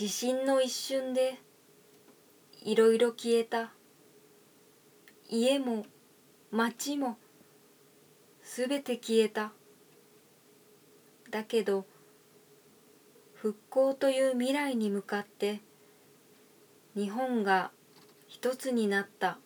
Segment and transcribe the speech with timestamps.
[0.00, 1.38] 地震の一瞬で
[2.62, 3.70] いろいろ消えた。
[5.28, 5.84] 家も
[6.50, 7.18] 町も
[8.42, 9.52] すべて消えた。
[11.30, 11.84] だけど
[13.34, 15.60] 復興という未来に向かって
[16.96, 17.70] 日本が
[18.26, 19.36] 一つになった。